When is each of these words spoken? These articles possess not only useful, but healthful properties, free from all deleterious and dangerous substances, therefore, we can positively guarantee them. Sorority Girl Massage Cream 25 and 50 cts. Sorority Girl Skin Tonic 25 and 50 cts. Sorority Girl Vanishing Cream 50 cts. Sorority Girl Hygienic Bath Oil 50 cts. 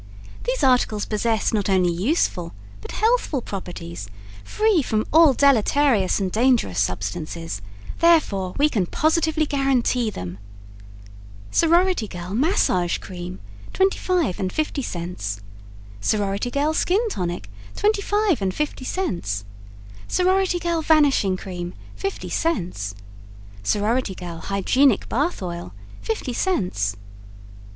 These 0.45 0.63
articles 0.63 1.05
possess 1.05 1.53
not 1.53 1.69
only 1.69 1.91
useful, 1.91 2.55
but 2.81 2.91
healthful 2.93 3.39
properties, 3.39 4.07
free 4.43 4.81
from 4.81 5.05
all 5.13 5.31
deleterious 5.35 6.19
and 6.19 6.31
dangerous 6.31 6.79
substances, 6.79 7.61
therefore, 7.99 8.55
we 8.57 8.67
can 8.67 8.87
positively 8.87 9.45
guarantee 9.45 10.09
them. 10.09 10.39
Sorority 11.51 12.07
Girl 12.07 12.33
Massage 12.33 12.97
Cream 12.97 13.41
25 13.73 14.39
and 14.39 14.51
50 14.51 14.81
cts. 14.81 15.39
Sorority 15.99 16.49
Girl 16.49 16.73
Skin 16.73 17.07
Tonic 17.07 17.47
25 17.75 18.41
and 18.41 18.55
50 18.55 18.83
cts. 18.83 19.43
Sorority 20.07 20.57
Girl 20.57 20.81
Vanishing 20.81 21.37
Cream 21.37 21.75
50 21.95 22.27
cts. 22.27 22.95
Sorority 23.61 24.15
Girl 24.15 24.39
Hygienic 24.39 25.07
Bath 25.07 25.43
Oil 25.43 25.75
50 26.01 26.33
cts. 26.33 26.95